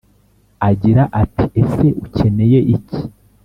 [0.69, 2.99] agira ati «Ese ukeneye iki?»